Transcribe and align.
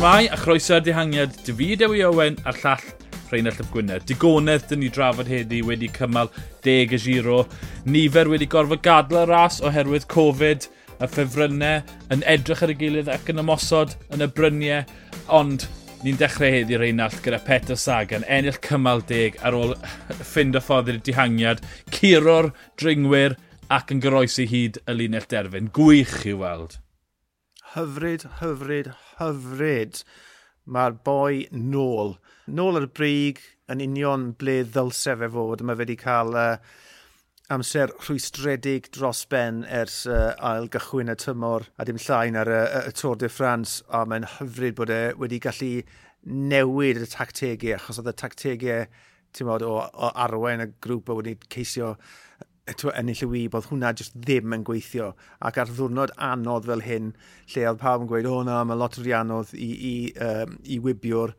Shmai 0.00 0.30
a 0.32 0.36
chroeso'r 0.40 0.80
dihangiad 0.80 1.34
David 1.44 1.82
Ewi 1.84 1.98
Owen 2.06 2.38
a'r 2.48 2.56
llall 2.62 2.86
Rheinald 3.28 3.58
Ap 3.60 3.66
Gwynedd. 3.68 4.06
Digonedd 4.08 4.64
dyn 4.70 4.80
ni 4.80 4.88
drafod 4.88 5.28
heddi 5.28 5.58
wedi 5.68 5.90
cymal 5.92 6.30
10 6.64 6.94
y 6.96 7.00
giro. 7.04 7.42
Nifer 7.84 8.30
wedi 8.32 8.48
gorfod 8.48 8.80
gadl 8.80 9.18
y 9.20 9.26
ras 9.28 9.60
oherwydd 9.60 10.08
Covid, 10.08 10.70
y 11.04 11.10
ffefrynnau, 11.12 11.84
yn 12.16 12.24
edrych 12.32 12.64
ar 12.64 12.72
y 12.72 12.78
gilydd 12.80 13.12
ac 13.12 13.28
yn 13.28 13.44
ymosod 13.44 13.92
yn 14.16 14.24
y 14.24 14.32
bryniau. 14.40 14.88
Ond 15.36 15.68
ni'n 16.00 16.16
dechrau 16.24 16.56
heddi 16.56 16.80
Rheinald 16.80 17.20
gyda 17.20 17.44
Peter 17.44 17.76
Sagan, 17.76 18.24
ennill 18.24 18.56
cymal 18.64 19.04
10 19.04 19.42
ar 19.44 19.60
ôl 19.60 19.76
ffind 20.32 20.56
o 20.56 20.64
ffordd 20.64 20.94
i'r 20.94 21.04
dihangiad, 21.10 21.60
curo'r 21.92 22.54
dringwyr 22.80 23.36
ac 23.68 23.92
yn 23.92 24.00
goroesi 24.00 24.48
hyd 24.48 24.80
y 24.86 25.02
linell 25.02 25.28
derfyn. 25.28 25.68
Gwych 25.76 26.22
i 26.24 26.40
weld 26.40 26.80
hyfryd, 27.74 28.26
hyfryd, 28.40 28.92
hyfryd. 29.20 30.02
Mae'r 30.70 30.94
boi 31.06 31.46
nôl. 31.54 32.16
Nôl 32.50 32.78
ar 32.78 32.86
y 32.86 32.92
brig 32.98 33.40
yn 33.70 33.82
union 33.84 34.30
ble 34.38 34.60
ddylse 34.66 35.16
fe 35.20 35.28
fod. 35.30 35.62
Mae 35.62 35.78
fe 35.78 35.84
wedi 35.84 35.96
cael 36.00 36.36
uh, 36.38 36.56
amser 37.50 37.90
rhwystredig 37.98 38.90
dros 38.94 39.24
ben 39.30 39.64
ers 39.66 40.04
uh, 40.06 40.32
ail 40.50 40.68
gychwyn 40.70 41.10
y 41.10 41.16
tymor 41.18 41.66
a 41.78 41.86
dim 41.86 41.98
llain 41.98 42.38
ar 42.38 42.50
y, 42.50 42.60
y, 42.62 42.92
Tôr 42.94 43.00
Tour 43.00 43.20
de 43.22 43.30
France 43.32 43.82
a 43.90 44.04
mae'n 44.06 44.28
hyfryd 44.36 44.76
bod 44.78 44.92
e 44.94 45.00
wedi 45.18 45.40
gallu 45.42 45.72
newid 46.26 47.00
y 47.02 47.08
tactegau 47.10 47.74
achos 47.78 47.98
oedd 47.98 48.12
y 48.12 48.16
tactegau 48.22 49.46
mod, 49.46 49.62
o, 49.66 49.78
o 49.82 50.12
arwain 50.26 50.62
y 50.62 50.68
grŵp 50.82 51.10
a 51.10 51.18
wedi 51.18 51.36
ceisio 51.50 51.94
ennill 52.96 53.24
y 53.26 53.28
wyb, 53.30 53.56
oedd 53.56 53.68
hwnna 53.70 53.92
jyst 53.98 54.16
ddim 54.16 54.54
yn 54.56 54.66
gweithio. 54.66 55.12
Ac 55.46 55.60
ar 55.62 55.70
ddwrnod 55.70 56.12
anodd 56.30 56.68
fel 56.70 56.84
hyn, 56.86 57.12
lle 57.54 57.66
oedd 57.70 57.80
pawb 57.82 58.04
yn 58.04 58.10
gweud, 58.10 58.28
o 58.30 58.42
na, 58.46 58.60
mae 58.64 58.78
lot 58.78 58.98
o 58.98 59.04
rianodd 59.04 59.54
i, 59.54 59.70
i, 59.70 59.94
um, 60.26 60.58
i 60.64 60.78
wybio'r 60.82 61.34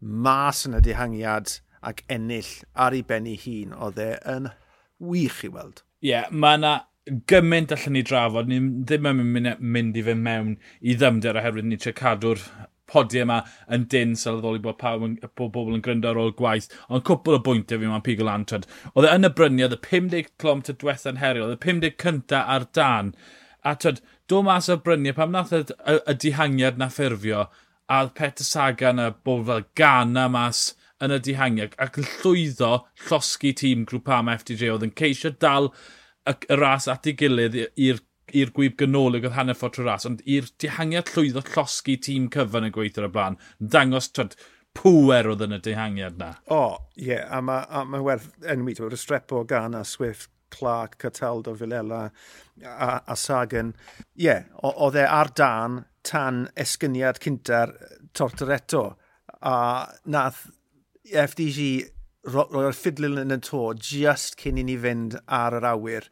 mas 0.00 0.64
yn 0.68 0.78
y 0.78 0.82
dihangiad 0.84 1.58
ac 1.88 2.04
ennill 2.12 2.52
ar 2.74 2.96
ei 2.96 3.04
ben 3.06 3.26
ei 3.30 3.38
hun, 3.44 3.74
oedd 3.74 4.00
e 4.02 4.12
yn 4.34 4.50
wych 4.98 5.42
i 5.46 5.52
weld. 5.54 5.82
Ie, 6.02 6.12
yeah, 6.12 6.30
mae 6.30 6.58
yna 6.58 6.74
gymaint 7.30 7.72
allan 7.74 7.96
ni 7.96 8.02
drafod, 8.06 8.50
ni 8.50 8.58
ddim 8.60 9.08
yn 9.10 9.22
mynd 9.58 9.96
i 9.96 10.04
fe 10.04 10.14
mewn 10.18 10.56
i 10.80 10.96
ddymder 10.98 11.38
oherwydd 11.40 11.68
ni 11.68 11.78
tre 11.80 11.94
cadw'r 11.96 12.42
podiau 12.90 13.26
yma 13.26 13.38
yn 13.74 13.86
dyn 13.92 14.14
sylweddoli 14.18 14.62
bod 14.64 14.78
pawb 14.80 15.04
yn, 15.06 15.16
bod 15.38 15.52
bobl 15.54 15.76
yn 15.76 15.84
gryndo 15.84 16.10
ar 16.10 16.20
ôl 16.22 16.34
gwaith. 16.38 16.70
Ond 16.88 17.04
cwpl 17.08 17.38
o 17.38 17.42
bwyntiau 17.44 17.82
fi 17.82 17.90
ma'n 17.90 18.04
pigo 18.06 18.26
lan. 18.28 18.46
Oedd 18.48 19.08
e 19.08 19.12
yn 19.12 19.28
y 19.28 19.32
bryniau, 19.40 19.68
oedd 19.68 19.76
y 19.76 19.80
e 19.80 19.90
50 19.90 20.32
clom 20.40 20.64
ty 20.64 20.76
yn 21.12 21.22
heriol, 21.22 21.50
oedd 21.50 21.58
y 21.58 21.62
50 21.66 21.96
cynta 22.02 22.42
ar 22.56 22.66
dan. 22.76 23.12
A 23.66 23.74
twyd, 23.76 24.02
do 24.30 24.42
mas 24.46 24.70
o'r 24.72 24.82
bryniau, 24.84 25.16
pam 25.16 25.34
nath 25.34 25.54
y, 25.56 25.64
y, 25.68 25.98
y 25.98 26.16
dihangiad 26.24 26.80
na 26.80 26.88
ffurfio, 26.92 27.46
a 27.88 28.02
oedd 28.04 28.14
Peter 28.18 28.46
Sagan 28.46 29.00
a 29.02 29.10
bobl 29.12 29.46
fel 29.48 29.64
Gana 29.78 30.28
mas 30.32 30.72
yn 31.04 31.14
y 31.14 31.20
dihangiad, 31.22 31.76
ac 31.82 32.00
yn 32.00 32.08
llwyddo 32.18 32.72
llosgi 33.06 33.54
tîm 33.60 33.86
grŵp 33.88 34.10
am 34.14 34.30
FDJ 34.32 34.72
oedd 34.74 34.86
yn 34.88 34.94
ceisio 34.98 35.30
dal 35.44 35.70
y, 35.70 36.34
y 36.34 36.58
ras 36.58 36.88
at 36.90 37.06
ei 37.08 37.16
gilydd 37.18 37.56
i'r 37.58 38.02
i'r 38.36 38.52
gwyb 38.56 38.76
ganolig 38.80 39.26
oedd 39.26 39.36
hanner 39.38 39.58
ffordd 39.58 39.78
trwy 39.78 39.88
ras, 39.88 40.06
ond 40.08 40.22
i'r 40.28 40.48
dihangiad 40.62 41.12
llwyddo 41.14 41.44
llosgi 41.52 41.98
tîm 42.06 42.30
cyfan 42.34 42.68
y 42.68 42.72
gweithio'r 42.74 43.08
y 43.08 43.12
blaen, 43.14 43.38
dangos 43.58 44.10
twyd, 44.12 44.36
pwer 44.78 45.30
oedd 45.32 45.44
yn 45.46 45.56
y 45.56 45.60
dihangiad 45.64 46.18
na. 46.20 46.32
O, 46.46 46.58
oh, 46.58 46.74
ie, 46.96 47.12
yeah, 47.12 47.28
a 47.34 47.40
mae 47.42 47.84
ma 47.88 48.02
werth 48.04 48.30
enwi, 48.46 48.76
ti'n 48.76 48.92
Restrepo, 48.92 49.42
Gana, 49.48 49.84
Swift, 49.84 50.30
Clark, 50.54 50.96
Cataldo, 50.98 51.54
Villela 51.54 52.10
a, 52.64 53.02
a 53.06 53.16
Sagan. 53.16 53.74
Ie, 54.16 54.28
yeah, 54.28 54.46
oedd 54.62 54.96
e 54.96 55.04
ar 55.04 55.32
dan 55.36 55.82
tan 56.06 56.46
esgyniad 56.56 57.20
cynta'r 57.24 57.74
Tortoretto. 58.16 58.84
A 59.44 59.56
nath 60.08 60.46
FDG 61.08 61.68
roi'r 62.28 62.74
ffidlil 62.76 63.20
yn 63.22 63.34
y 63.36 63.38
to 63.44 63.62
just 63.74 64.38
cyn 64.40 64.58
i 64.60 64.64
ni 64.66 64.76
fynd 64.80 65.18
ar 65.26 65.56
yr 65.58 65.68
awyr 65.74 66.08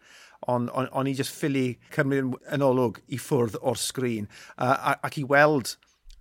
ond 0.53 0.71
on, 0.71 0.89
on 0.93 1.09
i 1.11 1.15
just 1.17 1.35
ffili 1.35 1.79
cymryd 1.95 2.37
yn 2.55 2.65
olwg 2.65 3.03
i 3.09 3.19
ffwrdd 3.21 3.59
o'r 3.63 3.81
sgrin 3.81 4.31
uh, 4.57 4.95
ac 4.97 5.21
i 5.21 5.27
weld 5.29 5.77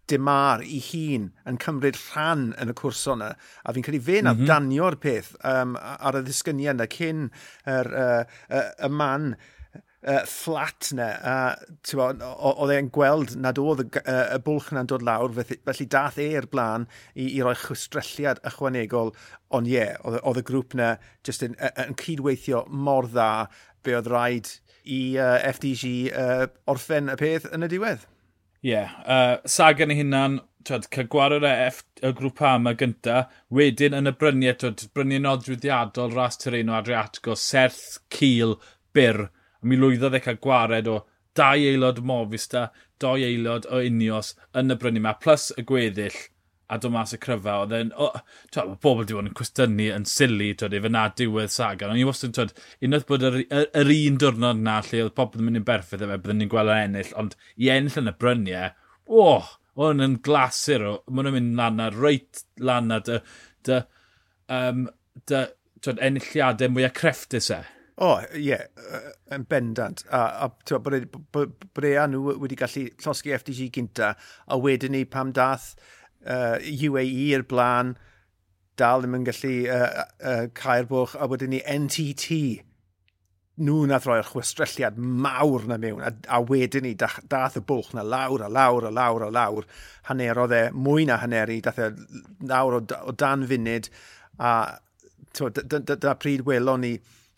Dimar 0.06 0.62
i 0.62 0.78
hun 0.92 1.32
yn 1.50 1.58
cymryd 1.62 1.98
rhan 1.98 2.52
yn 2.62 2.70
y 2.70 2.76
cwrs 2.78 3.08
yna. 3.10 3.32
A 3.66 3.74
fi'n 3.74 3.86
credu 3.86 4.04
fe 4.06 4.20
na 4.22 4.36
mm 4.36 4.44
-hmm. 4.44 4.50
danio'r 4.52 5.00
peth 5.02 5.32
um, 5.42 5.74
ar 5.82 6.20
y 6.20 6.22
ddisgyniau 6.28 6.76
yna 6.76 6.86
cyn 6.94 7.24
yr, 7.66 7.90
uh, 7.90 8.22
uh, 8.54 8.68
y 8.86 8.90
man 8.94 9.32
uh, 9.34 10.22
fflat 10.30 10.92
na. 10.98 11.10
Uh, 11.32 11.98
oedd 12.52 12.76
e'n 12.76 12.92
gweld 12.94 13.34
nad 13.42 13.58
oedd 13.62 13.82
y, 13.86 13.88
uh, 14.04 14.22
y 14.38 14.40
bwlch 14.46 14.72
yna'n 14.76 14.92
dod 14.92 15.06
lawr, 15.06 15.34
felly, 15.42 15.90
dath 15.90 16.22
e'r 16.22 16.50
blaen 16.52 16.86
i, 17.14 17.26
i 17.26 17.42
roi 17.42 17.56
chwistrelliad 17.66 18.44
ychwanegol. 18.46 19.16
Ond 19.58 19.72
ie, 19.72 19.80
yeah, 19.80 19.98
oedd 20.22 20.42
y 20.42 20.46
grŵp 20.46 20.78
na 20.78 20.96
jyst 21.26 21.48
yn, 21.48 21.58
yn 21.82 21.98
cydweithio 21.98 22.66
mor 22.70 23.10
dda 23.10 23.48
be 23.86 23.96
oedd 23.98 24.10
rhaid 24.12 24.50
i 24.86 25.00
uh, 25.18 25.38
FDG 25.50 25.94
uh, 26.12 26.46
orffen 26.70 27.10
y 27.12 27.16
peth 27.20 27.48
yn 27.54 27.66
y 27.66 27.70
diwedd. 27.72 28.06
Ie, 28.66 28.72
yeah, 28.72 28.94
uh, 29.06 29.38
sagan 29.50 29.94
ei 29.94 30.00
hunan, 30.00 30.40
twyd, 30.66 30.88
cael 30.94 31.10
gwared 31.14 31.46
y, 31.46 31.54
F, 31.68 31.84
y 32.02 32.12
grŵp 32.18 32.42
A 32.46 32.56
yma 32.60 32.74
gynta, 32.78 33.26
wedyn 33.54 33.98
yn 33.98 34.10
y 34.10 34.14
bryniau, 34.18 34.58
twyd, 34.62 34.88
bryniau 34.98 35.22
nodwyddiadol, 35.26 36.14
ras 36.18 36.42
Tereno 36.42 36.78
Adriatico, 36.78 37.38
serth, 37.38 38.00
cil, 38.14 38.58
byr. 38.96 39.28
A 39.62 39.70
mi 39.70 39.78
lwyddodd 39.78 40.18
e 40.18 40.24
cael 40.26 40.42
gwared 40.42 40.90
o 40.90 41.00
dau 41.38 41.62
aelod 41.70 42.02
Movista, 42.06 42.70
dau 43.02 43.22
aelod 43.22 43.70
o 43.70 43.84
Unios 43.86 44.34
yn 44.58 44.74
y 44.74 44.80
bryniau 44.82 45.06
yma, 45.06 45.18
plus 45.22 45.52
y 45.58 45.66
gweddill 45.70 46.18
a 46.68 46.78
dod 46.82 46.94
mas 46.96 47.14
y 47.14 47.20
cryfa, 47.22 47.60
oedd 47.64 47.74
e'n, 47.78 47.92
oh, 48.02 48.16
twyd, 48.54 48.72
mae 48.72 48.80
pobl 48.82 49.04
wedi 49.04 49.18
bod 49.18 49.28
yn 49.30 49.36
cwestiynu 49.38 49.90
yn 49.94 50.08
sili, 50.10 50.50
twyd, 50.58 50.74
efo 50.80 50.90
na 50.92 51.04
diwedd 51.14 51.54
saga. 51.54 51.90
Ond 51.92 52.02
i 52.02 52.06
wastad, 52.08 52.34
twyd, 52.38 52.56
unwaith 52.86 53.06
bod 53.10 53.26
yr, 53.28 53.38
yr, 53.44 53.68
yr, 53.82 53.92
un 53.96 54.18
diwrnod 54.22 54.64
na, 54.66 54.80
lle 54.88 55.04
oedd 55.06 55.14
pobl 55.20 55.42
yn 55.42 55.50
mynd 55.50 55.62
i'n 55.62 55.68
berffaith 55.68 56.06
efo, 56.06 56.18
byddwn 56.24 56.42
ni'n 56.42 56.52
gweld 56.54 56.74
ennill, 56.74 57.14
ond 57.22 57.38
i 57.62 57.70
ennill 57.74 58.02
yn 58.02 58.12
y 58.12 58.16
bryniau, 58.24 58.74
o, 59.06 59.28
oh, 59.28 59.54
o'n 59.86 60.02
yn 60.08 60.18
glasur, 60.26 60.88
o, 60.90 60.96
maen 61.12 61.30
nhw'n 61.30 61.38
mynd 61.38 61.62
lan 61.62 61.86
ar, 61.86 62.02
reit 62.02 62.46
lan 62.64 62.96
ar 62.96 63.06
dy, 63.06 63.22
dy, 63.68 63.80
um, 64.58 64.86
dy, 65.30 65.46
twyd, 65.86 66.02
enilliadau 66.10 66.74
mwyaf 66.74 66.96
crefftus 66.98 67.52
e. 67.54 67.62
O, 67.96 68.08
oh, 68.10 68.24
ie, 68.36 68.50
yeah, 68.50 69.04
yn 69.32 69.46
bendant. 69.48 70.02
A, 70.12 70.26
a 70.44 70.50
twa, 70.68 70.82
bod, 70.84 70.98
e, 70.98 71.06
bod, 71.32 71.54
bod 71.72 71.86
e 71.88 71.94
a 71.96 72.04
nhw 72.12 72.34
wedi 72.42 72.58
gallu 72.60 72.90
llosgu 73.04 73.32
FDG 73.38 73.70
gynta, 73.78 74.10
a 74.52 74.58
wedyn 74.60 74.92
ni 74.98 75.06
pam 75.08 75.32
dath 75.36 75.76
uh, 76.26 76.58
UAE 76.60 77.32
i'r 77.32 77.46
blaen, 77.48 77.96
dal 78.80 79.04
ddim 79.04 79.20
yn 79.20 79.28
gallu 79.28 79.58
uh, 79.72 80.06
uh, 80.20 80.46
cael 80.58 80.88
bwch, 80.90 81.16
a 81.20 81.28
wedyn 81.32 81.54
ni 81.56 81.62
NTT, 81.64 82.40
nhw 83.56 83.86
na 83.88 84.02
roi'r 84.04 84.28
chwestrelliad 84.28 84.98
mawr 85.00 85.64
na 85.70 85.78
mewn, 85.80 86.02
a, 86.04 86.12
a 86.28 86.42
wedyn 86.44 86.84
ni 86.84 86.96
dach, 87.00 87.22
dath 87.32 87.56
y 87.60 87.64
bwch 87.64 87.94
na 87.96 88.04
lawr 88.04 88.44
a 88.44 88.50
lawr 88.52 88.90
a 88.90 88.92
lawr 88.92 89.30
a 89.30 89.30
lawr. 89.32 89.68
Hanerodd 90.10 90.56
e 90.56 90.64
mwy 90.76 91.08
na 91.08 91.22
haneri, 91.22 91.62
dath 91.64 91.80
e 91.80 91.94
lawr 92.44 92.82
o, 92.82 92.84
o 92.84 93.16
dan 93.16 93.48
funud, 93.48 93.88
a 94.40 94.52
da 95.36 96.16
pryd 96.20 96.44
welon 96.48 96.84
ni 96.84 96.94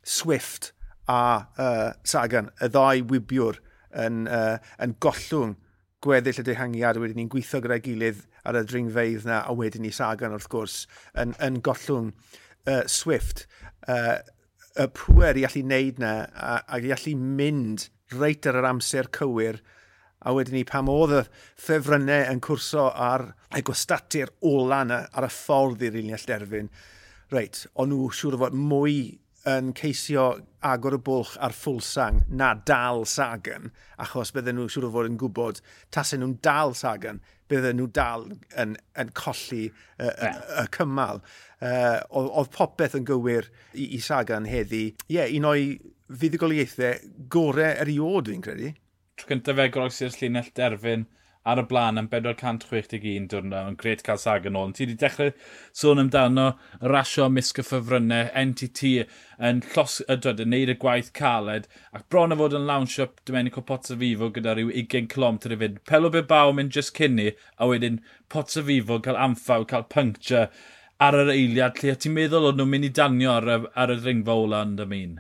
Swift 0.07 0.71
a 1.09 1.21
uh, 1.59 1.93
Sagan, 2.03 2.49
y 2.61 2.69
ddau 2.73 3.05
wybiwr 3.11 3.61
yn, 4.05 4.25
uh, 4.25 4.57
yn 4.83 4.97
gollwng 5.03 5.55
gweddill 6.03 6.41
y 6.41 6.45
dehangiad, 6.49 6.99
wedyn 7.01 7.21
ni'n 7.21 7.31
gweithio 7.31 7.61
gyda'i 7.63 7.83
gilydd 7.85 8.25
ar 8.47 8.57
y 8.59 8.63
dringfeidd 8.67 9.27
na, 9.27 9.41
a 9.43 9.53
wedyn 9.57 9.85
ni 9.85 9.91
Sagan 9.93 10.35
wrth 10.35 10.49
gwrs 10.51 10.81
yn, 11.19 11.35
yn 11.43 11.61
gollwng 11.65 12.13
uh, 12.13 12.83
Swift. 12.89 13.45
Uh, 13.87 14.19
y 14.77 14.87
pwer 14.93 15.39
i 15.39 15.45
allu 15.47 15.63
wneud 15.65 16.01
na, 16.01 16.13
a, 16.33 16.53
a 16.67 16.79
i 16.79 16.93
allu 16.93 17.15
mynd 17.17 17.87
reit 18.15 18.47
ar 18.47 18.59
yr 18.59 18.69
amser 18.69 19.09
cywir, 19.15 19.59
a 20.25 20.33
wedyn 20.33 20.57
ni 20.57 20.63
pam 20.67 20.89
oedd 20.91 21.13
y 21.19 21.23
ffefrynnau 21.61 22.25
yn 22.31 22.41
cwrso 22.43 22.87
ar 22.91 23.29
y 23.55 23.63
gwastatur 23.65 24.33
olan 24.45 24.93
ar 24.93 25.27
y 25.27 25.31
ffordd 25.33 25.85
i'r 25.87 25.99
unell 26.01 26.27
derfyn, 26.29 26.69
reit, 27.33 27.65
ond 27.75 27.93
nhw 27.93 28.09
siŵr 28.15 28.37
o 28.37 28.41
fod 28.45 28.57
mwy 28.57 28.97
yn 29.47 29.71
ceisio 29.77 30.27
agor 30.67 30.97
y 30.97 30.99
bwlch 31.07 31.35
ar 31.43 31.53
ffwlsang 31.55 32.23
na 32.27 32.51
dal 32.67 33.05
Sagan, 33.07 33.71
achos 34.01 34.33
bydden 34.35 34.57
nhw 34.57 34.67
siŵr 34.71 34.87
o 34.89 34.93
fod 34.95 35.09
yn 35.09 35.19
gwybod 35.21 35.61
tasau 35.95 36.19
nhw'n 36.19 36.37
dal 36.43 36.73
Sagan, 36.75 37.21
bydden 37.51 37.79
nhw 37.79 37.87
dal 37.95 38.27
yn, 38.59 38.75
yn 38.99 39.13
colli 39.15 39.67
y, 39.69 40.09
y, 40.09 40.31
y 40.63 40.65
cymal. 40.75 41.21
Uh, 41.57 42.01
oedd 42.19 42.51
popeth 42.55 42.97
yn 42.99 43.07
gywir 43.07 43.47
i, 43.73 43.87
i 43.95 44.01
Sagan 44.03 44.49
heddi. 44.49 44.89
Ie, 45.07 45.19
yeah, 45.19 45.31
un 45.39 45.47
o'i 45.47 45.69
fuddugoliaethau 46.07 47.13
gorau 47.31 47.71
erioed, 47.85 48.33
fi'n 48.33 48.43
credu. 48.43 48.73
Tro 49.17 49.31
cyntaf 49.31 49.57
fe 49.57 49.69
groes 49.73 50.01
i'r 50.03 50.19
llinell 50.19 50.51
derfyn, 50.57 51.07
ar 51.47 51.61
y 51.61 51.65
blaen 51.69 51.99
am 52.01 52.09
461 52.11 53.27
diwrnod, 53.31 53.71
yn 53.71 53.77
gret 53.79 54.03
cael 54.05 54.19
sag 54.21 54.47
yn 54.49 54.57
ôl. 54.59 54.73
Ti 54.75 54.83
wedi 54.85 54.97
dechrau 54.99 55.31
sôn 55.81 56.01
amdano 56.03 56.47
rasio 56.93 57.27
misg 57.31 57.61
y 57.61 57.65
ffefrynnau, 57.67 58.29
NTT 58.43 58.93
yn 59.49 59.61
llos 59.71 59.99
ydwyd 60.11 60.43
yn 60.43 60.51
neud 60.53 60.73
y 60.73 60.77
gwaith 60.81 61.13
caled, 61.17 61.69
ac 61.95 62.07
bron 62.11 62.35
a 62.35 62.39
fod 62.39 62.57
yn 62.57 62.67
lawnsio 62.69 63.09
Domenico 63.29 63.63
Pozzovivo 63.65 64.31
gyda 64.35 64.57
rhyw 64.57 64.73
20 64.73 65.07
km 65.13 65.39
i 65.47 65.59
fynd. 65.63 65.83
Pelo 65.87 66.11
Bilbao 66.13 66.55
mynd 66.57 66.75
just 66.75 66.95
cynni, 66.97 67.31
a 67.57 67.69
wedyn 67.71 68.01
Pozzovivo 68.33 68.99
cael 69.03 69.19
amffaw, 69.27 69.67
cael 69.69 69.87
puncture 69.93 70.49
ar 70.99 71.13
yr 71.13 71.31
eiliad 71.31 71.79
lle 71.83 71.95
ti'n 71.95 72.15
meddwl 72.17 72.49
o'n 72.49 72.59
nhw'n 72.59 72.71
mynd 72.73 72.89
i 72.89 72.91
danio 72.99 73.33
ar, 73.37 73.49
ar 73.77 73.93
y 73.93 73.97
ringfa 74.01 74.35
ola 74.43 74.63
yn 74.65 74.75
dymun? 74.79 75.17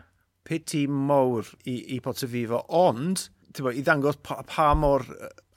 Piti 0.47 0.85
mowr 0.87 1.49
i, 1.67 1.75
i 1.95 1.99
Pozzovivo, 2.03 2.63
ond 2.73 3.27
bo, 3.65 3.73
i 3.73 3.83
ddangos 3.85 4.19
pa, 4.25 4.41
pa 4.47 4.71
mor 4.77 5.05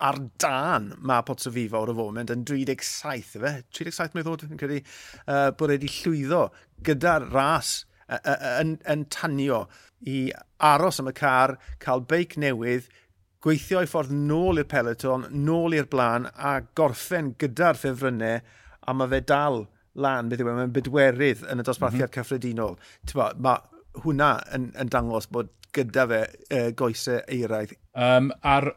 ar 0.00 0.18
dan 0.40 0.90
mae 1.06 1.24
Potso 1.26 1.52
Fifa 1.52 1.80
o'r 1.80 1.92
foment 1.96 2.32
yn 2.32 2.44
37, 2.48 3.36
efe? 3.36 3.52
37 3.76 4.16
mae'n 4.16 4.26
ddod, 4.26 4.46
yn 4.48 4.60
credu, 4.60 4.80
uh, 5.26 5.50
bod 5.56 5.74
wedi 5.74 5.90
llwyddo 6.00 6.46
gyda'r 6.86 7.28
ras 7.34 7.74
uh, 8.08 8.18
uh, 8.18 8.38
yn, 8.62 8.76
yn 8.88 9.04
tanio 9.12 9.66
i 10.08 10.30
aros 10.70 11.00
am 11.02 11.10
y 11.10 11.14
car, 11.16 11.56
cael 11.82 12.04
beic 12.08 12.38
newydd, 12.40 12.88
gweithio 13.44 13.82
i 13.84 13.88
ffordd 13.88 14.12
nôl 14.12 14.60
i'r 14.60 14.68
peleton, 14.68 15.26
nôl 15.44 15.76
i'r 15.76 15.88
blaen, 15.92 16.28
a 16.36 16.58
gorffen 16.76 17.34
gyda'r 17.40 17.78
ffefrynnau, 17.80 18.40
a 18.80 18.96
mae 18.96 19.12
fe 19.12 19.20
dal 19.28 19.62
lan, 20.00 20.30
beth 20.30 20.42
yw 20.42 20.48
e, 20.48 20.56
mae'n 20.56 20.74
bydwerydd 20.74 21.44
yn 21.52 21.60
y 21.60 21.66
dosbarthiad 21.66 22.08
mm 22.08 22.12
-hmm. 22.12 22.16
cyffredinol. 22.16 22.76
Mae 23.44 24.04
hwnna 24.04 24.34
yn, 24.56 24.70
yn 24.80 24.92
dangos 24.92 25.28
bod 25.32 25.50
gyda 25.76 26.06
fe 26.10 26.22
uh, 26.26 26.70
goesau 26.76 27.20
eiraidd. 27.26 27.76
Um, 27.94 28.30
ar 28.42 28.72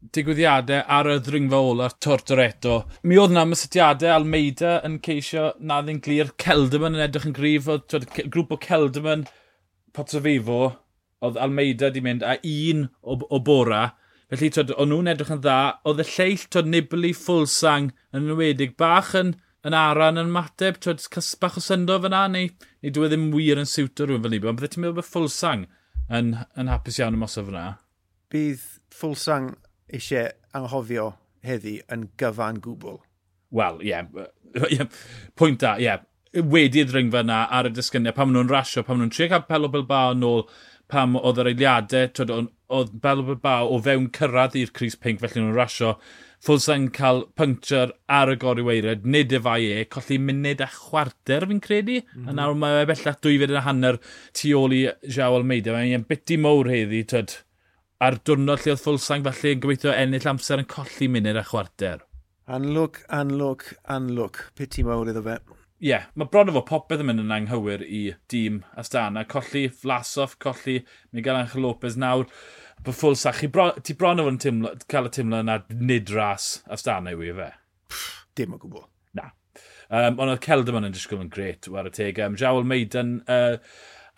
digwyddiadau 0.00 0.80
ar 0.88 1.08
y 1.12 1.16
ddringfa 1.20 1.58
ola, 1.60 1.88
Tortoretto. 2.00 2.76
Mi 3.04 3.18
oedd 3.20 3.34
yna 3.34 3.44
mysydiadau 3.50 4.14
Almeida 4.14 4.78
yn 4.88 4.96
ceisio 5.04 5.50
na 5.60 5.80
ddyn 5.84 6.00
glir. 6.04 6.30
Celderman 6.40 6.96
yn 6.96 7.04
edrych 7.04 7.26
yn 7.28 7.36
grif, 7.36 7.68
oedd 7.68 8.08
grŵp 8.32 8.54
o 8.56 8.58
Celderman 8.64 9.26
Potsofifo, 9.96 10.62
oedd 11.20 11.36
Almeida 11.44 11.90
di 11.92 12.00
mynd, 12.04 12.24
a 12.24 12.38
un 12.40 12.86
o, 13.02 13.18
o 13.20 13.42
bora. 13.44 13.90
Felly, 14.30 14.48
twyd, 14.54 14.72
o'n 14.80 14.88
nhw'n 14.92 15.10
edrych 15.12 15.34
yn 15.34 15.42
dda. 15.44 15.58
Oedd 15.90 16.00
y 16.00 16.08
lleill, 16.14 16.48
twyd, 16.48 16.72
Nibli, 16.72 17.12
Fulsang, 17.16 17.90
yn 18.16 18.30
ymwedig 18.30 18.76
bach 18.80 19.12
yn, 19.18 19.34
yn 19.66 19.76
aran 19.76 20.22
yn 20.22 20.32
mateb, 20.32 20.80
twyd, 20.80 21.04
bach 21.42 21.60
o 21.60 21.64
syndo 21.64 21.98
fyna, 22.00 22.24
neu, 22.32 22.48
neu 22.80 22.94
dwi 22.96 23.10
e 23.10 23.12
ddim 23.12 23.28
wir 23.34 23.60
yn 23.60 23.68
siwto 23.68 24.08
rhywun 24.08 24.24
fel 24.24 24.32
ni. 24.32 24.40
Ond 24.40 24.62
byddai 24.62 24.72
ti'n 24.76 24.86
meddwl 24.86 25.02
bod 25.02 25.10
Fulsang 25.10 25.68
yn, 26.10 26.34
yn 26.58 26.70
hapus 26.70 27.00
iawn 27.00 27.16
ymos 27.18 27.38
o 27.40 27.46
fyna. 27.46 27.64
Bydd 28.30 28.66
Fulsang 28.94 29.54
eisiau 29.90 30.30
anghofio 30.56 31.12
heddi 31.46 31.78
yn 31.92 32.08
gyfan 32.20 32.60
gwbl. 32.64 33.00
Wel, 33.54 33.80
ie. 33.82 33.90
Yeah, 33.90 34.68
yeah, 34.70 35.02
pwynt 35.38 35.62
da, 35.64 35.76
ie. 35.78 35.88
Yeah. 35.88 36.06
Wedi'r 36.30 36.92
ringfa 36.94 37.24
yna 37.24 37.40
ar 37.50 37.66
y 37.66 37.72
disgyniau, 37.74 38.14
pam 38.14 38.30
nhw'n 38.30 38.50
rasio, 38.52 38.84
pam 38.86 39.00
nhw'n 39.00 39.10
trio 39.10 39.26
cael 39.32 39.48
pelo 39.48 39.70
Bilbao 39.72 40.12
nôl, 40.14 40.44
pam 40.90 41.14
oedd 41.20 41.38
yr 41.42 41.52
eiliadau, 41.52 42.10
twyd, 42.16 42.32
oedd 42.70 42.90
Bilbao 43.04 43.70
o 43.70 43.78
fewn 43.84 44.08
cyrraedd 44.16 44.58
i'r 44.58 44.72
Cris 44.76 44.98
Pink, 44.98 45.22
felly 45.22 45.42
nhw'n 45.42 45.56
rasio. 45.56 45.94
Fulsan 46.40 46.86
cael 46.96 47.26
puncture 47.36 47.92
ar 48.08 48.32
y 48.32 48.36
gori 48.40 48.64
weired, 48.64 49.04
nid 49.04 49.34
y 49.36 49.40
fai 49.44 49.60
e, 49.74 49.84
colli 49.92 50.16
munud 50.22 50.62
a 50.64 50.70
chwarter 50.72 51.44
fi'n 51.50 51.60
credu. 51.60 51.98
Mm 52.00 52.22
-hmm. 52.22 52.28
A 52.30 52.36
nawr 52.38 52.56
mae 52.56 52.82
e 52.82 52.88
bellach 52.88 53.20
dwy 53.20 53.36
fyd 53.42 53.52
yn 53.52 53.60
y 53.60 53.64
hanner 53.66 54.00
tu 54.32 54.54
ôl 54.56 54.76
i 54.76 54.82
Jao 55.16 55.36
Almeida. 55.36 55.76
Mae'n 55.76 56.06
biti 56.08 56.38
mowr 56.40 56.72
heddi, 56.72 57.04
twyd, 57.04 57.36
ar 58.00 58.16
diwrnod 58.24 58.64
lle 58.64 58.72
oedd 58.72 58.84
Fulsan 58.86 59.26
falle 59.26 59.54
yn 59.54 59.60
gobeithio 59.60 59.92
ennill 59.92 60.30
amser 60.32 60.62
yn 60.62 60.70
colli 60.76 61.08
munud 61.12 61.36
a 61.36 61.44
chwarter. 61.44 62.06
Anlwg, 62.50 63.04
anlwg, 63.14 63.66
anlwg. 63.84 64.44
Piti 64.56 64.82
mowr 64.82 65.12
iddo 65.12 65.22
fe 65.26 65.36
yeah, 65.80 66.04
mae 66.14 66.28
bron 66.28 66.50
o 66.52 66.54
fo 66.58 66.62
popeth 66.68 67.00
yn 67.02 67.08
mynd 67.08 67.22
yn 67.24 67.34
anghywir 67.34 67.82
i 67.82 68.02
dîm 68.32 68.60
Astana. 68.80 69.24
Colli 69.28 69.66
Vlasov, 69.82 70.36
colli 70.42 70.82
Miguel 71.16 71.40
Angel 71.40 71.64
Lopez 71.64 71.96
nawr. 72.00 72.28
Bo 72.84 72.92
ffwl 72.96 73.16
sach, 73.18 73.42
bro, 73.52 73.70
ti 73.84 73.96
bron 73.96 74.20
o 74.20 74.26
fo'n 74.28 74.40
cael 74.88 75.08
y 75.08 75.14
teimlo 75.16 75.40
yna 75.44 75.60
nid 75.72 76.12
ras 76.14 76.52
Astana 76.72 77.14
yw 77.16 77.24
i 77.26 77.32
fe? 77.38 77.48
Dim 78.36 78.56
o 78.56 78.60
gwbl. 78.60 78.84
Na. 79.16 79.32
Um, 79.88 80.20
ond 80.20 80.28
oedd 80.28 80.44
Celdamon 80.44 80.86
yn 80.88 80.94
disgwyl 80.94 81.24
yn 81.24 81.32
gret, 81.32 81.68
war 81.72 81.88
y 81.88 81.94
teg. 81.96 82.20
Um, 82.24 82.36
Jawl 82.40 82.68
Meidan 82.68 83.18
uh, 83.24 83.56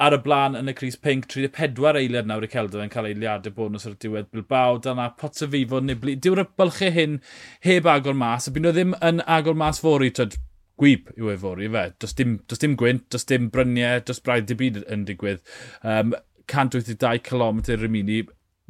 ar 0.02 0.18
y 0.18 0.20
blaen 0.22 0.58
yn 0.58 0.70
y 0.70 0.74
Cris 0.78 0.98
Pink, 0.98 1.30
34 1.30 2.02
eiliad 2.02 2.26
nawr 2.28 2.46
i 2.46 2.50
Celdamon 2.50 2.90
yn 2.90 2.92
cael 2.92 3.10
eiliadau 3.12 3.54
bonus 3.54 3.86
ar 3.86 3.94
y 3.94 4.00
diwedd 4.02 4.30
Bilbao, 4.34 4.82
dyna 4.82 5.12
fifo 5.18 5.82
Nibli. 5.82 6.18
Dyw'r 6.18 6.42
bylchau 6.58 6.94
hyn 6.94 7.20
heb 7.66 7.86
agor 7.90 8.18
mas, 8.18 8.50
a 8.50 8.54
byd 8.54 8.66
nhw 8.66 8.74
ddim 8.78 8.96
yn 8.98 9.22
agor 9.30 9.58
mas 9.58 9.82
fori, 9.82 10.10
tyd, 10.10 10.38
gwyb 10.80 11.10
yw 11.16 11.32
efori 11.34 11.70
fe. 11.72 11.86
Does 12.02 12.14
dim, 12.18 12.38
does 12.48 12.62
dim 12.62 12.76
gwynt, 12.80 13.08
does 13.12 13.26
dim 13.28 13.50
bryniau, 13.52 14.00
does 14.06 14.22
braidd 14.24 14.52
i 14.52 14.58
byd 14.58 14.80
yn 14.86 15.04
digwydd. 15.08 15.42
Um, 15.82 16.14
182 16.50 17.22
km 17.26 17.60
yr 17.72 17.88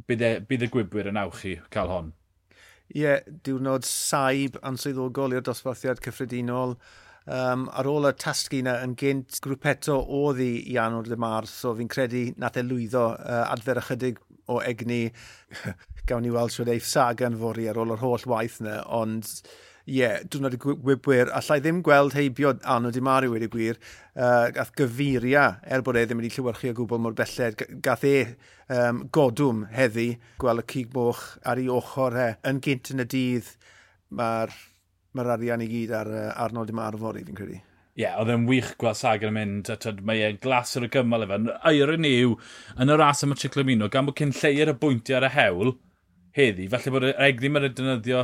bydd, 0.07 0.25
e, 0.25 0.33
bydd 0.47 0.67
y 0.67 0.69
gwybwyr 0.73 1.09
yn 1.11 1.21
awch 1.21 1.45
i 1.47 1.55
cael 1.73 1.91
hon. 1.91 2.11
Ie, 2.93 3.05
yeah, 3.05 3.23
diwrnod 3.45 3.87
saib 3.87 4.59
answyddogol 4.67 5.33
i'r 5.37 5.45
dosbarthiad 5.45 6.03
cyffredinol. 6.03 6.77
Um, 7.23 7.69
ar 7.71 7.87
ôl 7.87 8.09
y 8.09 8.11
tasgu 8.19 8.59
yna 8.59 8.75
yn 8.83 8.97
gynt 8.99 9.39
grwpeto 9.43 9.95
oedd 10.17 10.41
i 10.43 10.51
Ian 10.73 10.97
o'r 10.97 11.07
Dymar, 11.07 11.47
so 11.47 11.71
fi'n 11.77 11.87
credu 11.91 12.25
nath 12.35 12.59
e 12.59 12.65
lwyddo 12.67 13.05
uh, 13.15 13.45
adfer 13.47 13.79
ychydig 13.79 14.19
o 14.51 14.59
egni. 14.59 15.05
Gawn 16.09 16.25
ni 16.27 16.33
weld 16.35 16.51
sy'n 16.51 16.73
eich 16.73 16.83
sagan 16.87 17.39
fori 17.39 17.69
ar 17.71 17.79
ôl 17.79 17.95
yr 17.95 18.03
holl 18.03 18.27
waith 18.27 18.59
yna, 18.59 18.81
ond 18.91 19.29
ie, 19.83 19.97
yeah, 19.99 20.21
dwi'n 20.31 20.47
y 20.47 20.57
wybwyr, 20.87 21.27
allai 21.35 21.57
ddim 21.59 21.81
gweld 21.83 22.13
heibio 22.15 22.53
Anno 22.71 22.91
Di 22.93 23.01
Mari 23.03 23.27
wedi 23.27 23.49
gwir, 23.51 23.79
uh, 24.15 24.47
gath 24.55 24.71
gyfuria 24.79 25.57
er 25.67 25.81
bod 25.83 25.97
e 25.99 26.05
ddim 26.07 26.21
wedi 26.21 26.29
llywyrchu 26.31 26.69
o 26.71 26.75
gwbl 26.77 27.01
mor 27.03 27.15
belled, 27.17 27.65
gath 27.83 28.05
e 28.07 28.13
um, 28.71 29.01
godwm 29.11 29.65
heddi 29.75 30.13
gweld 30.39 30.63
y 30.63 30.65
cig 30.71 30.93
boch 30.93 31.25
ar 31.43 31.59
ei 31.59 31.67
ochr 31.67 32.15
he. 32.15 32.29
Yn 32.47 32.61
gynt 32.63 32.93
yn 32.93 33.03
y 33.03 33.07
dydd, 33.11 33.49
mae'r 34.15 34.55
ma 35.19 35.25
arian 35.35 35.65
i 35.65 35.67
gyd 35.67 35.91
ar 35.99 36.11
uh, 36.13 36.29
Arno 36.45 36.63
Di 36.63 36.75
Marfor 36.77 37.09
fori, 37.09 37.25
fi'n 37.27 37.39
credu. 37.41 37.57
Ie, 37.59 38.05
yeah, 38.05 38.15
oedd 38.21 38.31
e'n 38.31 38.47
wych 38.47 38.71
gweld 38.79 38.97
Sagan 38.97 39.33
yn 39.33 39.35
mynd, 39.35 39.67
a 39.69 39.75
tyd, 39.77 39.99
mae 40.07 40.23
e'n 40.29 40.39
glas 40.41 40.71
ar 40.79 40.87
y 40.87 40.91
gymal 40.95 41.27
efo. 41.27 41.41
Eirin 41.69 42.07
yw, 42.07 42.37
yn 42.79 42.93
y 42.95 42.97
ras 43.03 43.25
am 43.27 43.35
y 43.35 43.37
Ciclamino, 43.43 43.91
gan 43.91 44.07
bod 44.07 44.15
cyn 44.17 44.31
lleir 44.39 44.71
y 44.71 44.77
bwyntiau 44.79 45.19
ar 45.19 45.27
y 45.27 45.33
hewl, 45.35 45.75
heddi, 46.39 46.69
falle 46.71 46.95
bod 46.95 47.09
yr 47.11 47.21
egni 47.27 47.51
mae'r 47.51 47.67
defnyddio 47.67 48.23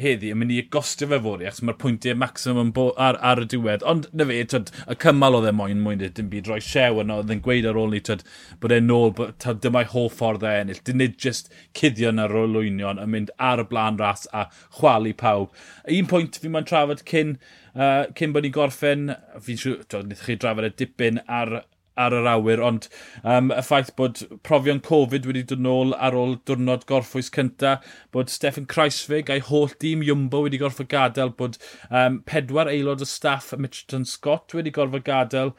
heddi 0.00 0.30
yn 0.32 0.40
mynd 0.40 0.54
i 0.54 0.60
gostio 0.72 1.08
fe 1.10 1.18
fori, 1.24 1.46
achos 1.48 1.62
mae'r 1.66 1.78
pwyntiau 1.80 2.18
maximum 2.18 2.72
ar, 2.96 3.18
ar 3.30 3.42
y 3.44 3.46
diwedd. 3.52 3.84
Ond 3.90 4.08
na 4.16 4.26
fe, 4.28 4.38
twyd, 4.52 4.72
y 4.90 4.96
cymal 5.04 5.38
oedd 5.38 5.48
e 5.50 5.54
moyn 5.56 5.82
mwyn 5.84 6.02
dim 6.02 6.30
byd 6.32 6.50
roi 6.50 6.60
siew 6.64 7.00
yno, 7.04 7.20
oedd 7.22 7.32
e'n 7.34 7.42
gweud 7.44 7.68
ar 7.70 7.80
ôl 7.80 7.94
ni 7.94 8.02
twyd, 8.04 8.24
bod 8.62 8.74
e'n 8.76 8.88
nôl, 8.90 9.14
twyd, 9.16 9.62
dyma'i 9.64 9.88
hoff 9.94 10.18
ffordd 10.20 10.46
e 10.46 10.54
ennill. 10.60 10.82
Dyn 10.86 11.00
nid 11.02 11.18
jyst 11.22 11.50
cuddio 11.76 12.12
yn 12.12 12.22
yr 12.24 12.36
olwynion 12.42 13.02
yn 13.02 13.12
mynd 13.14 13.34
ar 13.50 13.64
y 13.64 13.66
blaen 13.70 14.00
ras 14.00 14.26
a 14.36 14.46
chwalu 14.78 15.14
pawb. 15.24 15.56
Un 15.88 16.10
pwynt 16.10 16.40
fi 16.40 16.52
mae'n 16.52 16.68
trafod 16.68 17.04
cyn, 17.08 17.36
uh, 17.74 18.06
cyn 18.18 18.36
bod 18.36 18.46
ni 18.46 18.54
gorffen, 18.54 19.10
fi'n 19.44 19.60
siŵr, 19.64 19.84
twyd, 19.90 20.16
chi 20.24 20.38
drafod 20.40 20.70
y 20.70 20.74
dipyn 20.82 21.22
ar 21.26 21.60
ar 22.04 22.16
yr 22.16 22.28
awyr, 22.32 22.62
ond 22.64 22.88
um, 23.22 23.50
y 23.54 23.64
ffaith 23.66 23.92
bod 23.98 24.22
profion 24.46 24.82
Covid 24.86 25.28
wedi 25.28 25.44
dod 25.52 25.64
nôl 25.66 25.94
ar 26.08 26.16
ôl 26.18 26.36
diwrnod 26.48 26.86
gorffwys 26.90 27.32
cynta, 27.34 27.76
bod 28.14 28.32
Stefan 28.32 28.68
Kreisfig 28.70 29.32
a'i 29.32 29.44
holl 29.50 29.74
dîm 29.84 30.04
Jumbo 30.06 30.44
wedi 30.46 30.60
gorfod 30.62 30.90
gadael, 30.92 31.34
bod 31.40 31.58
um, 31.90 32.20
pedwar 32.28 32.70
aelod 32.72 33.04
o 33.04 33.08
staff 33.08 33.52
Mitchelton 33.56 34.08
Scott 34.08 34.56
wedi 34.56 34.72
gorfod 34.74 35.06
gadael, 35.08 35.54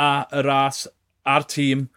a 0.00 0.12
y 0.32 0.44
ras 0.46 0.86
a'r 1.28 1.48
tîm 1.48 1.88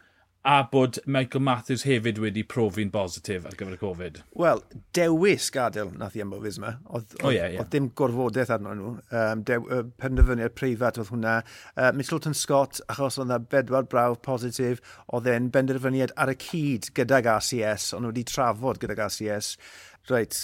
a 0.46 0.64
bod 0.72 1.00
Michael 1.06 1.44
Matthews 1.44 1.86
hefyd 1.88 2.18
wedi 2.20 2.44
profi'n 2.44 2.90
bositif 2.92 3.46
ar 3.48 3.56
gyfer 3.56 3.78
y 3.78 3.80
Covid. 3.80 4.18
Wel, 4.40 4.60
dewis 4.98 5.48
gadael 5.56 5.94
nath 5.96 6.18
i 6.20 6.24
am 6.24 6.34
Bofisma. 6.34 6.74
Oedd, 6.84 7.14
oedd, 7.16 7.24
oh, 7.24 7.32
yeah, 7.32 7.48
yeah. 7.54 7.70
dim 7.72 7.88
gorfodaeth 7.96 8.52
arno 8.52 8.74
nhw. 8.76 8.92
Um, 9.16 9.46
dew, 9.48 9.64
uh, 9.72 9.86
penderfyniad 10.04 10.56
preifat 10.60 11.00
oedd 11.00 11.14
hwnna. 11.14 11.38
Uh, 11.78 11.92
Mitchelton 11.96 12.36
Scott, 12.36 12.82
achos 12.92 13.20
oedd 13.22 13.30
yna 13.30 13.40
bedwar 13.54 13.88
brawf 13.88 14.20
positif, 14.26 14.84
oedd 15.16 15.32
e'n 15.32 15.48
benderfyniad 15.54 16.16
ar 16.20 16.34
y 16.34 16.38
cyd 16.44 16.92
gydag 16.98 17.32
RCS, 17.38 17.94
ond 17.96 18.12
wedi 18.12 18.26
trafod 18.28 18.84
gydag 18.84 19.06
RCS. 19.08 19.56
Reit, 20.12 20.42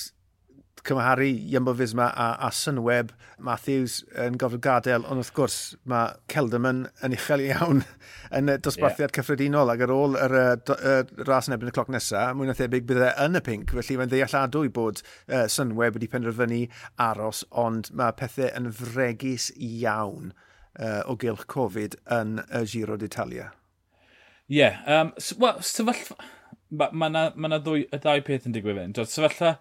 cymharu 0.88 1.30
Jumbo 1.52 1.74
Fisma 1.74 2.10
a, 2.16 2.30
a 2.48 2.50
Sunweb, 2.56 3.12
Matthews 3.40 4.00
yn 4.20 4.38
gofod 4.40 4.62
gadael, 4.66 5.06
ond 5.10 5.22
wrth 5.22 5.32
gwrs 5.38 5.58
mae 5.90 6.14
Celderman 6.32 6.86
yn 7.06 7.16
uchel 7.18 7.44
iawn 7.46 7.84
yn 8.38 8.52
y 8.54 8.58
dosbarthiad 8.64 9.08
yeah. 9.08 9.16
cyffredinol 9.20 9.74
ac 9.74 9.84
ar 9.86 9.94
ôl 9.96 10.18
yr, 10.20 10.36
yr, 10.40 10.74
yr 10.94 11.30
ras 11.30 11.50
yn 11.50 11.58
ebyn 11.58 11.72
y 11.72 11.76
cloc 11.76 11.92
nesaf, 11.94 12.34
mwy 12.38 12.50
na 12.50 12.58
thebyg 12.58 12.88
bydd 12.90 13.06
e 13.08 13.12
yn 13.26 13.40
y 13.40 13.44
pink, 13.46 13.76
felly 13.76 14.00
mae'n 14.00 14.14
ddealladwy 14.14 14.74
bod 14.76 15.04
uh, 15.04 15.46
Sunweb 15.52 15.98
wedi 15.98 16.12
penderfynu 16.12 16.64
aros, 17.10 17.46
ond 17.66 17.92
mae 17.96 18.16
pethau 18.20 18.52
yn 18.60 18.72
fregus 18.76 19.50
iawn 19.56 20.34
uh, 20.80 21.02
o 21.10 21.18
gylch 21.20 21.48
Covid 21.52 22.00
yn 22.20 22.40
y 22.48 22.66
Giro 22.70 22.98
d'Italia. 23.00 23.52
Ie, 24.50 24.64
yeah, 24.64 24.84
um, 24.88 25.14
well, 25.38 25.62
sefyllfa... 25.62 26.18
Mae 26.70 26.92
yna 26.94 26.94
ma, 26.94 27.02
ma, 27.02 27.08
na, 27.10 27.22
ma 27.34 27.50
na 27.50 27.58
ddwy, 27.66 27.88
y 27.90 27.98
ddau 27.98 28.22
peth 28.22 28.44
yn 28.46 28.54
digwydd 28.54 28.78
fynd. 28.78 29.00
Sefyllfa 29.10 29.56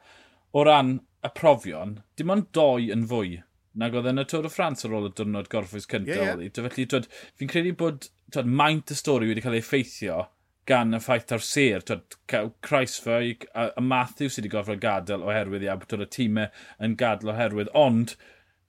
o 0.52 0.64
ran 0.68 0.98
y 1.24 1.32
profion, 1.34 1.98
dim 2.16 2.34
ond 2.34 2.50
doi 2.54 2.88
yn 2.94 3.06
fwy 3.10 3.38
nag 3.78 3.94
oedd 3.94 4.08
yn 4.10 4.22
y 4.22 4.24
Tôr 4.28 4.46
o 4.48 4.50
Ffrans 4.50 4.84
ar 4.86 4.94
ôl 4.96 5.08
y 5.08 5.12
diwrnod 5.14 5.50
gorffwys 5.52 5.86
cyntaf 5.90 6.16
yeah, 6.16 6.40
yeah. 6.40 6.56
Felly, 6.56 6.86
twyd, 6.90 7.06
fi'n 7.38 7.50
credu 7.50 7.74
bod 7.78 8.08
twyd, 8.34 8.50
maint 8.60 8.90
y 8.92 8.96
stori 8.98 9.28
wedi 9.30 9.44
cael 9.44 9.58
ei 9.58 9.62
effeithio 9.62 10.24
gan 10.68 10.96
y 10.96 11.00
ffaith 11.02 11.32
ar 11.36 11.44
ser. 11.44 11.84
Twyd, 11.86 12.18
Christfeig 12.64 13.46
a, 13.52 13.68
a 13.78 13.84
Matthew 13.84 14.32
sydd 14.32 14.44
wedi 14.44 14.54
gorfod 14.56 14.82
gadael 14.82 15.24
oherwydd 15.26 15.66
i 15.66 15.70
bod 15.84 16.04
y 16.04 16.10
tîmau 16.16 16.50
yn 16.84 16.96
gadael 17.00 17.34
oherwydd. 17.34 17.72
Ond, 17.78 18.16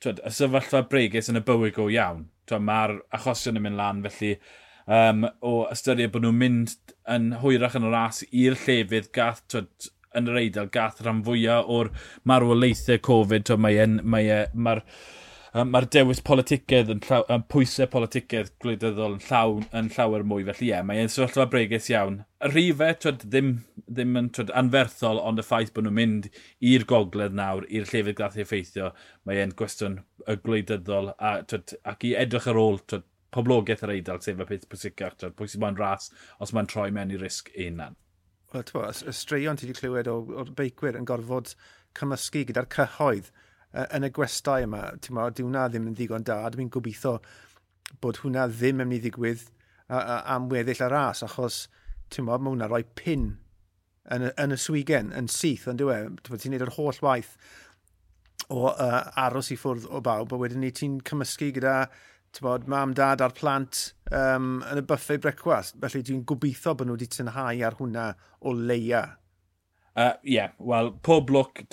twyd, 0.03 0.21
y 0.25 0.33
sefyllfa 0.35 0.85
bregus 0.91 1.31
yn 1.31 1.41
y 1.41 1.45
bywyd 1.47 1.75
go 1.77 1.89
iawn. 1.91 2.27
Mae'r 2.49 2.99
achosion 3.13 3.59
yn 3.59 3.65
mynd 3.65 3.77
lan, 3.77 4.05
felly 4.05 4.35
um, 4.89 5.27
o 5.45 5.63
ystyried 5.73 6.13
bod 6.13 6.25
nhw'n 6.25 6.39
mynd 6.39 6.77
yn 7.13 7.31
hwyrach 7.43 7.77
yn 7.77 7.85
y 7.85 7.91
ras 7.93 8.23
i'r 8.29 8.57
llefydd 8.63 9.11
gath 9.15 9.43
twyd, 9.51 9.89
yn 10.17 10.31
yr 10.31 10.41
eidl 10.43 10.69
gath 10.73 11.03
rhan 11.03 11.23
fwyaf 11.27 11.69
o'r 11.69 11.93
marwolaethau 12.29 13.01
Covid. 13.05 13.53
Mae'r 13.59 13.97
mae 14.03 14.29
e, 14.33 14.43
mae 14.53 14.83
mae'r 15.49 15.87
dewis 15.89 16.19
politicedd 16.21 16.91
yn 16.93 16.99
llaw, 17.07 17.23
yn 17.33 17.43
pwysau 17.49 17.89
politicedd 17.89 18.51
gwleidyddol 18.61 19.15
yn, 19.15 19.21
llaw, 19.25 19.55
yn 19.79 19.89
llawer 19.95 20.25
mwy. 20.27 20.43
Felly 20.45 20.67
ie, 20.67 20.71
yeah, 20.75 20.83
mae'n 20.85 21.09
sefyllfa 21.09 21.47
bregus 21.49 21.89
iawn. 21.89 22.19
Y 22.45 22.51
rhifau 22.51 22.97
twyd, 23.01 23.25
ddim, 23.25 23.53
ddim 23.87 24.19
yn 24.19 24.29
twyd, 24.35 24.53
anferthol, 24.61 25.21
ond 25.25 25.41
y 25.41 25.45
ffaith 25.45 25.73
bod 25.73 25.87
nhw'n 25.87 25.97
mynd 25.97 26.27
i'r 26.71 26.85
gogledd 26.89 27.37
nawr, 27.39 27.65
i'r 27.65 27.89
llefydd 27.89 28.19
gath 28.19 28.37
ei 28.37 28.45
effeithio, 28.45 28.91
mae'n 29.29 29.55
gwestiwn 29.57 30.01
y 30.29 30.37
gwleidyddol 30.43 31.15
a, 31.17 31.39
twyd, 31.49 31.73
ac 31.93 32.05
i 32.05 32.13
edrych 32.25 32.49
ar 32.51 32.61
ôl 32.61 32.77
twyd, 32.85 33.07
poblogaeth 33.33 33.85
yr 33.85 33.95
eidl, 33.95 34.21
sef 34.25 34.45
y 34.45 34.49
peth 34.51 34.69
pwysicach, 34.69 35.17
twyd, 35.17 35.37
pwy 35.37 35.49
sy'n 35.49 35.81
rhas 35.81 36.11
os 36.41 36.53
mae'n 36.53 36.69
troi 36.69 36.91
mewn 36.93 37.15
i 37.15 37.17
risg 37.21 37.49
unan 37.65 37.97
wel, 38.53 38.89
y 38.89 39.13
straeon 39.15 39.59
ti 39.59 39.67
wedi 39.67 39.79
clywed 39.79 40.09
o'r 40.11 40.53
beicwyr 40.57 40.97
yn 40.99 41.07
gorfod 41.09 41.53
cymysgu 41.97 42.45
gyda'r 42.49 42.69
cyhoedd 42.73 43.29
uh, 43.29 43.85
yn 43.97 44.07
y 44.07 44.11
gwestai 44.15 44.63
yma. 44.65 44.85
Ti'n 45.01 45.17
ma, 45.17 45.29
di 45.29 45.45
hwnna 45.45 45.67
ddim 45.69 45.89
yn 45.91 45.97
ddigon 45.97 46.25
da, 46.27 46.41
a 46.45 46.53
dwi'n 46.53 46.71
gobeithio 46.73 47.17
bod 48.01 48.21
hwnna 48.23 48.47
ddim 48.51 48.83
yn 48.83 48.89
mynd 48.89 48.99
i 48.99 49.03
ddigwydd 49.07 49.47
am 49.89 50.49
weddill 50.51 50.83
y 50.85 50.89
ras, 50.91 51.23
achos 51.25 51.63
ti'n 52.13 52.27
ma, 52.27 52.37
mae 52.37 52.53
hwnna 52.53 52.67
rhoi 52.69 52.83
pin 52.97 53.31
yn, 54.13 54.27
yn 54.29 54.53
y 54.53 54.59
swigen, 54.61 55.09
yn 55.17 55.29
syth, 55.33 55.67
ond 55.69 55.81
dwi'n 55.81 56.19
e? 56.19 56.37
ti'n 56.37 56.53
neud 56.53 56.65
yr 56.67 56.75
holl 56.77 57.01
waith 57.05 57.33
o 58.49 58.67
uh, 58.69 59.01
aros 59.25 59.51
i 59.53 59.57
ffwrdd 59.59 59.89
o 59.89 60.01
bawb, 60.05 60.33
a 60.33 60.39
wedyn 60.41 60.63
ni 60.63 60.71
ti'n 60.73 60.99
cymysgu 61.05 61.51
gyda 61.57 61.75
bod, 62.43 62.67
mam, 62.69 62.93
dad 62.97 63.23
a'r 63.25 63.33
plant 63.37 63.81
um, 64.11 64.59
yn 64.69 64.81
y 64.81 64.85
buffet 64.85 65.23
brecwast. 65.23 65.77
Felly 65.81 66.03
dwi'n 66.05 66.25
gobeithio 66.29 66.75
bod 66.77 66.89
nhw 66.89 66.97
wedi 66.97 67.09
tynhau 67.15 67.63
ar 67.65 67.79
hwnna 67.79 68.11
o 68.39 68.53
leia. 68.53 69.01
Ie, 69.97 70.05
uh, 70.05 70.13
yeah, 70.23 70.53
wel, 70.61 70.93
pob 71.03 71.33
lwc 71.33 71.65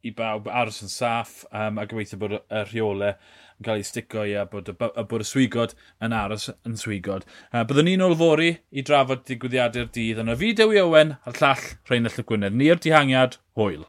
i 0.00 0.14
bawb 0.16 0.48
aros 0.48 0.80
yn 0.84 0.90
saff 0.90 1.44
um, 1.52 1.78
a 1.78 1.84
gobeithio 1.88 2.18
bod 2.20 2.38
y 2.38 2.64
rheolau 2.70 3.12
yn 3.12 3.66
cael 3.66 3.82
ei 3.82 3.84
stico 3.84 4.24
i 4.24 4.32
a 4.40 4.46
bod 4.48 4.70
a 4.72 5.04
bod 5.04 5.20
y 5.20 5.26
swigod 5.28 5.74
yn 6.00 6.16
aros 6.16 6.48
yn 6.64 6.78
swigod. 6.80 7.26
Uh, 7.52 7.66
byddwn 7.68 7.90
ni'n 7.90 8.06
ôl 8.06 8.16
fori 8.16 8.54
i 8.72 8.84
drafod 8.86 9.26
digwyddiadau'r 9.28 9.92
dydd 9.92 10.22
yna 10.24 10.38
fi 10.40 10.54
Dewi 10.56 10.80
Owen 10.80 11.18
a'r 11.20 11.36
llall 11.42 11.66
Rheinald 11.90 12.16
Llywgwynydd. 12.16 12.56
Ni'r 12.56 12.80
dihangiad, 12.80 13.36
hwyl. 13.60 13.84